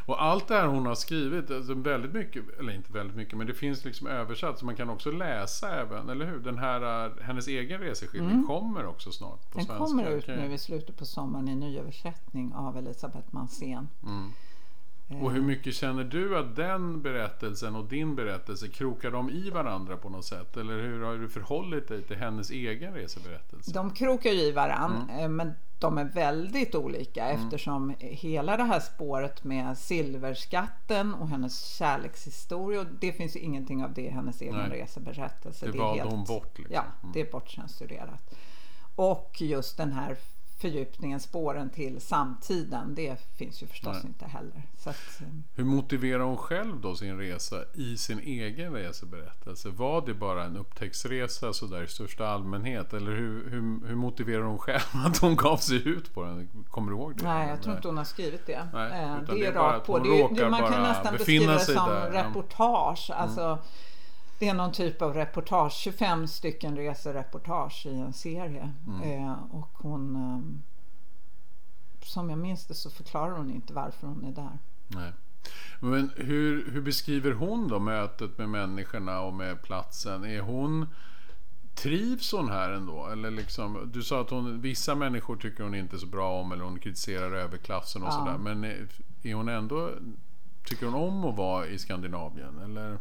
[0.06, 3.46] Och allt det här hon har skrivit, alltså väldigt mycket, eller inte väldigt mycket, men
[3.46, 6.38] det finns liksom översatt så man kan också läsa även, eller hur?
[6.38, 8.46] Den här, eh, hennes egen reseskildring mm.
[8.46, 9.84] kommer också snart på Den svenska.
[9.84, 13.88] kommer ut nu i slutet på sommaren i nyöversättning av Elisabeth Mansén.
[14.02, 14.32] Mm.
[15.20, 19.96] Och hur mycket känner du att den berättelsen och din berättelse krokar de i varandra
[19.96, 20.56] på något sätt?
[20.56, 23.72] Eller hur har du förhållit dig till hennes egen reseberättelse?
[23.72, 25.24] De krokar ju i varandra, mm.
[25.24, 27.44] Eh, men de är väldigt olika mm.
[27.44, 33.92] eftersom hela det här spåret med silverskatten och hennes kärlekshistoria, det finns ju ingenting av
[33.92, 35.66] det i hennes egen reseberättelse.
[35.66, 36.58] Det, det valde hon bort.
[36.58, 36.74] Liksom.
[36.74, 37.12] Ja, mm.
[37.12, 38.34] det är bortcensurerat.
[38.94, 40.16] Och just den här
[40.62, 44.06] fördjupningen, spåren till samtiden, det finns ju förstås Nej.
[44.06, 44.62] inte heller.
[44.84, 49.68] Att, eh, hur motiverar hon själv då sin resa i sin egen reseberättelse?
[49.68, 52.92] Var det bara en upptäcktsresa sådär i största allmänhet?
[52.92, 56.48] Eller hur, hur, hur motiverar hon själv att hon gav sig ut på den?
[56.70, 57.24] Kommer du ihåg det?
[57.24, 58.68] Nej, jag tror inte hon har skrivit det.
[58.72, 59.98] Nej, eh, det är rakt på.
[59.98, 62.10] Det, man kan nästan beskriva det som där.
[62.10, 63.10] reportage.
[63.14, 63.58] Alltså, mm.
[64.42, 68.72] Det är någon typ av reportage, 25 stycken resereportage i en serie.
[68.86, 69.02] Mm.
[69.02, 70.40] Eh, och hon, eh,
[72.06, 74.58] som jag minns det så förklarar hon inte varför hon är där.
[74.88, 75.12] Nej.
[75.80, 80.24] Men hur, hur beskriver hon då mötet med människorna och med platsen?
[80.24, 80.86] Är hon
[81.74, 83.06] Trivs hon här ändå?
[83.06, 86.64] Eller liksom, du sa att hon, vissa människor tycker hon inte så bra om eller
[86.64, 88.12] hon kritiserar överklassen och ja.
[88.12, 88.38] sådär.
[88.38, 88.88] Men är,
[89.22, 89.90] är hon ändå,
[90.64, 92.58] tycker hon om att vara i Skandinavien?
[92.58, 92.98] Eller?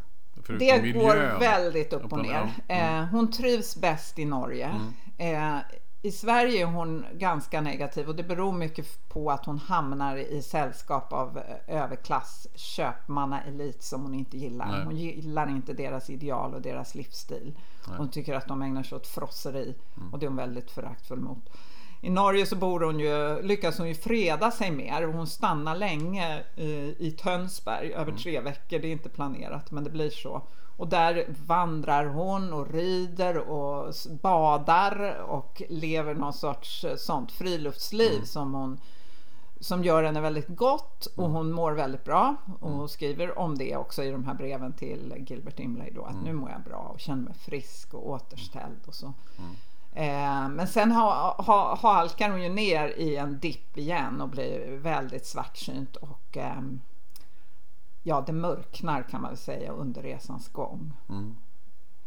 [0.47, 1.04] Det miljön.
[1.04, 2.54] går väldigt upp och ner.
[2.67, 3.04] Mm.
[3.04, 4.71] Eh, hon trivs bäst i Norge.
[5.17, 5.56] Mm.
[5.58, 5.62] Eh,
[6.01, 10.41] I Sverige är hon ganska negativ och det beror mycket på att hon hamnar i
[10.41, 14.71] sällskap av eh, överklass köpmannaelit som hon inte gillar.
[14.71, 14.86] Nej.
[14.86, 17.58] Hon gillar inte deras ideal och deras livsstil.
[17.88, 17.97] Nej.
[17.97, 20.13] Hon tycker att de ägnar sig åt frosseri mm.
[20.13, 21.49] och det är hon väldigt föraktfull mot.
[22.03, 25.03] I Norge så bor hon ju, lyckas hon ju freda sig mer.
[25.03, 28.17] Hon stannar länge i, i Tönsberg över mm.
[28.17, 28.79] tre veckor.
[28.79, 30.41] Det är inte planerat men det blir så.
[30.77, 38.13] Och där vandrar hon och rider och badar och lever någon sorts eh, sånt friluftsliv
[38.13, 38.25] mm.
[38.25, 38.79] som hon
[39.59, 41.35] som gör henne väldigt gott och mm.
[41.35, 42.35] hon mår väldigt bra.
[42.59, 42.87] Och hon mm.
[42.87, 46.25] skriver om det också i de här breven till Gilbert Imlay då att mm.
[46.25, 49.13] nu mår jag bra och känner mig frisk och återställd och så.
[49.37, 49.55] Mm.
[49.93, 54.77] Eh, men sen ha, ha, halkar hon ju ner i en dipp igen och blir
[54.77, 56.62] väldigt svartsynt och eh,
[58.04, 60.93] ja, det mörknar kan man säga under resans gång.
[61.10, 61.36] Mm.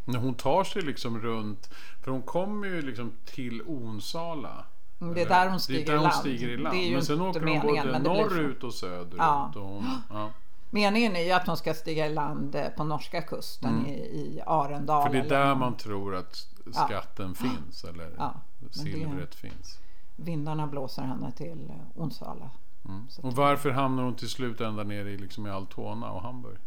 [0.05, 1.70] När hon tar sig liksom runt,
[2.05, 4.64] för hon kommer ju liksom till Onsala.
[5.01, 6.77] Mm, det är där hon stiger, där hon stiger i land.
[6.92, 9.14] men sen åker hon både norrut och söderut.
[9.18, 9.53] Ja.
[9.55, 10.31] Och hon, ja.
[10.70, 13.87] Meningen är ju att hon ska stiga i land eh, på norska kusten mm.
[13.87, 15.03] i, i Arendal.
[15.03, 17.48] För det är där man tror att skatten ja.
[17.48, 18.35] finns eller ja,
[18.70, 19.79] silvret det, finns.
[20.16, 22.50] Vindarna blåser henne till eh, Onsala.
[22.85, 23.07] Mm.
[23.22, 26.59] Och varför hamnar hon till slut ända nere i, liksom i Altona och Hamburg?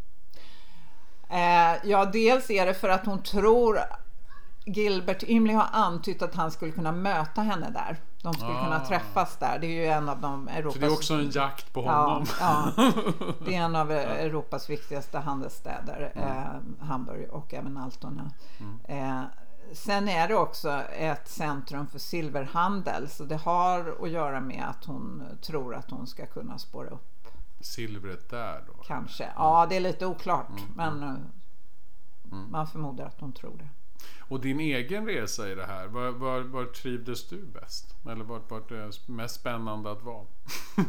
[1.29, 3.79] Eh, ja, dels är det för att hon tror
[4.65, 7.97] Gilbert Imley har antytt att han skulle kunna möta henne där.
[8.21, 8.63] De skulle ah.
[8.63, 9.59] kunna träffas där.
[9.59, 10.73] Det är ju en av de Europas...
[10.73, 12.25] Så det är också en jakt på honom?
[12.39, 12.91] Ja, ja.
[13.45, 16.27] det är en av Europas viktigaste handelsstäder, mm.
[16.27, 18.31] eh, Hamburg och även Altona.
[18.59, 18.79] Mm.
[18.85, 19.23] Eh,
[19.73, 24.85] sen är det också ett centrum för silverhandel så det har att göra med att
[24.85, 27.27] hon tror att hon ska kunna spåra upp
[27.59, 28.83] silvret där då?
[28.83, 29.29] Kanske.
[29.35, 30.63] Ja, det är lite oklart mm.
[30.75, 31.09] men eh,
[32.31, 32.51] mm.
[32.51, 33.67] man förmodar att hon tror det.
[34.29, 37.95] Och din egen resa i det här, var, var, var trivdes du bäst?
[38.05, 40.25] Eller vart var det mest spännande att vara?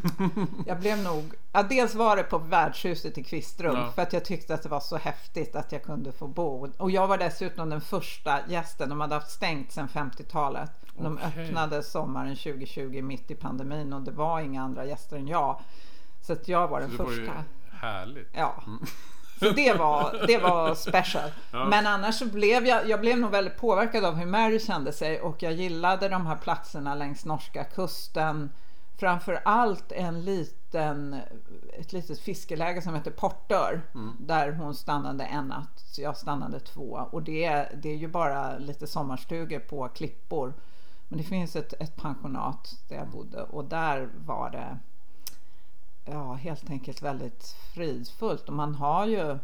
[0.67, 3.93] jag blev nog, ja, dels var det på värdshuset i Kvistrum ja.
[3.93, 6.69] för att jag tyckte att det var så häftigt att jag kunde få bo.
[6.77, 10.71] Och jag var dessutom den första gästen, de hade haft stängt sedan 50-talet.
[10.97, 11.45] De okay.
[11.45, 15.61] öppnade sommaren 2020 mitt i pandemin och det var inga andra gäster än jag.
[16.21, 17.35] Så att jag var den så första.
[17.35, 18.29] Var härligt.
[18.33, 18.63] Ja.
[18.67, 18.87] Mm.
[19.39, 21.31] Så det var, det var special.
[21.51, 21.65] Ja.
[21.65, 25.21] Men annars så blev jag, jag blev nog väldigt påverkad av hur Mary kände sig
[25.21, 28.51] och jag gillade de här platserna längs norska kusten.
[28.99, 31.21] Framför allt en liten,
[31.81, 34.17] ett litet fiskeläge som heter Portör mm.
[34.21, 35.85] där hon stannade en natt.
[35.95, 40.55] Så jag stannade två och det, det är ju bara lite sommarstugor på klippor.
[41.09, 44.79] Men det finns ett, ett pensionat där jag bodde och där var det
[46.11, 48.49] ja, helt enkelt väldigt fridfullt.
[48.49, 49.39] Och man har ju,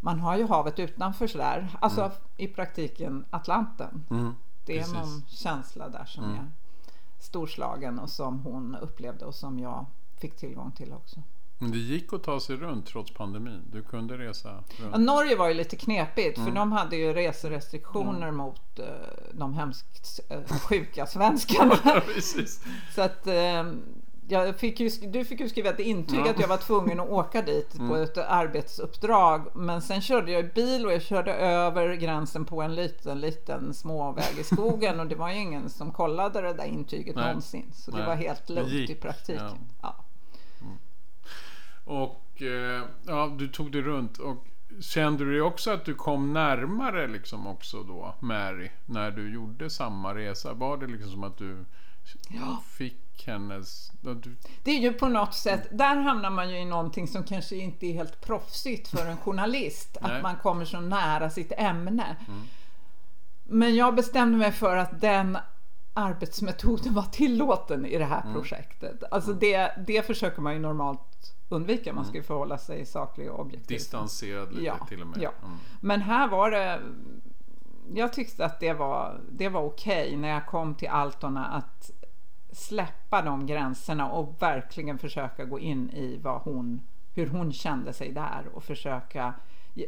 [0.00, 1.68] man har ju havet utanför sådär.
[1.80, 2.12] Alltså mm.
[2.36, 4.04] i praktiken Atlanten.
[4.10, 4.94] Mm, det är precis.
[4.94, 6.36] någon känsla där som mm.
[6.36, 6.50] är
[7.18, 11.22] storslagen och som hon upplevde och som jag fick tillgång till också.
[11.58, 13.62] Men det gick att ta sig runt trots pandemin?
[13.72, 14.92] Du kunde resa runt?
[14.92, 16.48] Ja, Norge var ju lite knepigt mm.
[16.48, 18.36] för de hade ju reserestriktioner mm.
[18.36, 18.86] mot uh,
[19.32, 21.74] de hemskt uh, sjuka svenskarna.
[22.94, 23.74] Så att uh,
[24.28, 26.30] jag fick ju, du fick ju skriva ett intyg ja.
[26.30, 27.88] att jag var tvungen att åka dit mm.
[27.88, 29.46] på ett arbetsuppdrag.
[29.54, 34.38] Men sen körde jag bil och jag körde över gränsen på en liten, liten småväg
[34.38, 37.26] i skogen och det var ju ingen som kollade det där intyget Nej.
[37.26, 37.70] någonsin.
[37.74, 38.00] Så Nej.
[38.00, 39.68] det var helt lugnt i praktiken.
[39.82, 39.96] Ja.
[39.96, 40.04] ja.
[40.60, 40.78] Mm.
[41.84, 44.46] Och eh, ja, du tog dig runt och
[44.80, 50.14] Kände du också att du kom närmare liksom också då Mary när du gjorde samma
[50.14, 50.52] resa?
[50.52, 51.64] Var det liksom som att du
[52.28, 52.62] ja.
[52.66, 53.92] fick hennes...
[54.00, 54.36] Du...
[54.62, 57.86] Det är ju på något sätt, där hamnar man ju i någonting som kanske inte
[57.86, 59.96] är helt proffsigt för en journalist.
[60.00, 62.16] att man kommer så nära sitt ämne.
[62.28, 62.42] Mm.
[63.44, 65.38] Men jag bestämde mig för att den
[65.94, 68.34] arbetsmetoden var tillåten i det här mm.
[68.34, 69.02] projektet.
[69.10, 69.40] Alltså mm.
[69.40, 71.92] det, det försöker man ju normalt undvika.
[71.92, 72.26] Man ska ju mm.
[72.26, 73.76] förhålla sig saklig och objektiv.
[73.76, 75.22] Distanserad lite ja, till och med.
[75.22, 75.32] Ja.
[75.44, 75.56] Mm.
[75.80, 76.80] Men här var det
[77.94, 81.90] jag tyckte att det var, det var okej okay när jag kom till Altona att
[82.52, 86.80] släppa de gränserna och verkligen försöka gå in i vad hon,
[87.14, 89.34] hur hon kände sig där och försöka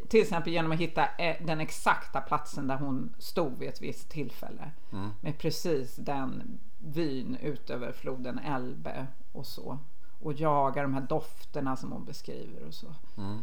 [0.09, 4.09] till exempel genom att hitta eh, den exakta platsen där hon stod vid ett visst
[4.11, 4.71] tillfälle.
[4.93, 5.11] Mm.
[5.21, 9.79] Med precis den vyn ut över floden Elbe och så.
[10.21, 12.95] Och jaga de här dofterna som hon beskriver och så.
[13.17, 13.43] Mm.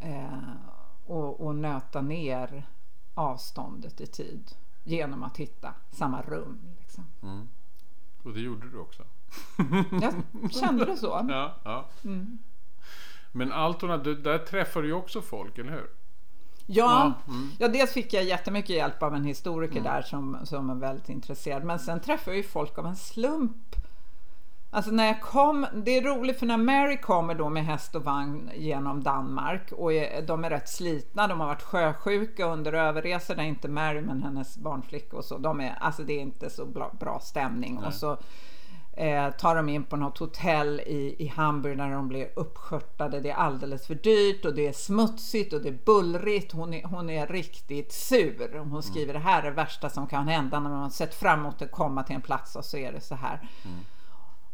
[0.00, 0.54] Eh,
[1.06, 2.66] och, och nöta ner
[3.20, 4.50] avståndet i tid
[4.84, 6.58] genom att hitta samma rum.
[6.80, 7.04] Liksom.
[7.22, 7.48] Mm.
[8.22, 9.02] Och det gjorde du också?
[10.00, 10.14] Jag
[10.52, 11.26] kände det så.
[11.28, 11.88] Ja, ja.
[12.04, 12.38] Mm.
[13.32, 15.90] Men Altona, där träffar du ju också folk, eller hur?
[16.66, 17.50] Ja, ja, mm.
[17.58, 19.84] ja, dels fick jag jättemycket hjälp av en historiker mm.
[19.84, 21.64] där som, som är väldigt intresserad.
[21.64, 23.76] Men sen träffade jag ju folk av en slump.
[24.72, 28.04] Alltså när jag kom, det är roligt för när Mary kommer då med häst och
[28.04, 33.34] vagn genom Danmark och är, de är rätt slitna, de har varit sjösjuka under överresor,
[33.34, 35.38] det är inte Mary men hennes barnflicka och så.
[35.38, 37.74] De är, alltså det är inte så bra, bra stämning.
[37.74, 37.86] Nej.
[37.86, 38.18] Och så
[38.92, 43.20] eh, tar de in på något hotell i, i Hamburg när de blir uppskörtade.
[43.20, 46.52] Det är alldeles för dyrt och det är smutsigt och det är bullrigt.
[46.52, 48.58] Hon är, hon är riktigt sur.
[48.58, 48.82] Hon mm.
[48.82, 49.22] skriver mm.
[49.22, 51.70] det här är det värsta som kan hända när man har sett fram emot att
[51.70, 53.48] komma till en plats och så är det så här.
[53.64, 53.78] Mm.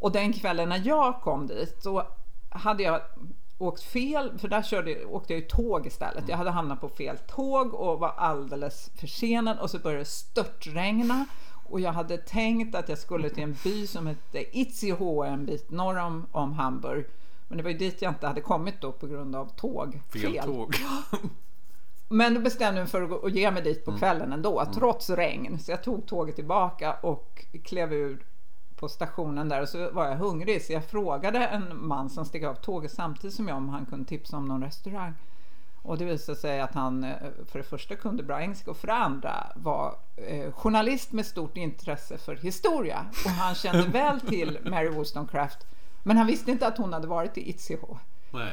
[0.07, 2.03] Och den kvällen när jag kom dit så
[2.49, 3.01] hade jag
[3.59, 6.19] åkt fel, för där körde, åkte jag ju tåg istället.
[6.19, 6.31] Mm.
[6.31, 11.27] Jag hade hamnat på fel tåg och var alldeles försenad och så började det störtregna.
[11.69, 15.71] Och jag hade tänkt att jag skulle till en by som hette Itzehoe, en bit
[15.71, 17.07] norr om, om Hamburg.
[17.49, 20.01] Men det var ju dit jag inte hade kommit då på grund av tåg.
[20.13, 20.45] Fel, Fel.
[20.45, 20.75] tåg.
[22.09, 23.99] Men då bestämde jag mig för att ge mig dit på mm.
[23.99, 24.75] kvällen ändå, mm.
[24.75, 25.59] trots regn.
[25.59, 28.25] Så jag tog tåget tillbaka och klev ur
[28.77, 32.45] på stationen där och så var jag hungrig så jag frågade en man som steg
[32.45, 35.15] av tåget samtidigt som jag om han kunde tipsa om någon restaurang.
[35.83, 38.87] Och det visade sig att han eh, för det första kunde bra engelska och för
[38.87, 43.07] det andra var eh, journalist med stort intresse för historia.
[43.25, 45.67] Och han kände väl till Mary Wollstonecraft
[46.03, 47.99] men han visste inte att hon hade varit i Itzehoe.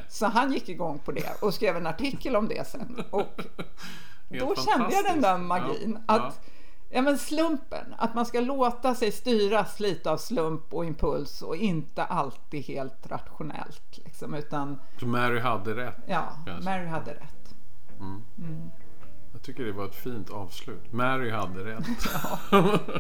[0.10, 3.04] Så han gick igång på det och skrev en artikel om det sen.
[3.10, 3.42] Och
[4.30, 6.00] då kände jag den där magin.
[6.08, 6.54] Ja, att ja
[6.96, 11.56] Ja men slumpen, att man ska låta sig styras lite av slump och impuls och
[11.56, 14.00] inte alltid helt rationellt.
[14.06, 15.98] Liksom, utan, Så Mary hade rätt?
[16.08, 17.56] Ja, Mary hade rätt.
[18.00, 18.22] Mm.
[18.38, 18.72] Mm.
[19.34, 20.94] Jag tycker det var ett fint avslut.
[20.94, 21.86] Mary hade rätt.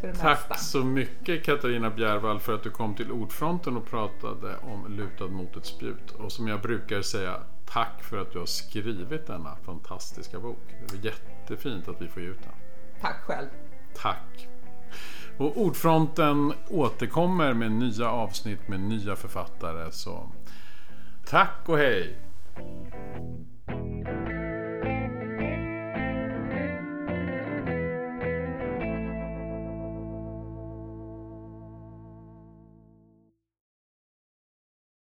[0.20, 5.28] Tack så mycket Katarina Bjärvall för att du kom till Ordfronten och pratade om Lutad
[5.28, 6.10] mot ett spjut.
[6.10, 10.58] Och som jag brukar säga, tack för att du har skrivit denna fantastiska bok.
[10.66, 12.65] Det var jättefint att vi får ge ut den.
[13.00, 13.48] Tack själv.
[13.94, 14.48] Tack.
[15.38, 19.92] Och Ordfronten återkommer med nya avsnitt med nya författare.
[19.92, 20.32] Så
[21.26, 22.16] tack och hej!